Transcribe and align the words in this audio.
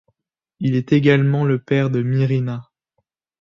Il 0.59 0.73
est 0.75 0.93
également 0.93 1.45
le 1.45 1.59
père 1.61 1.91
de 1.91 2.01
Myrina. 2.01 2.71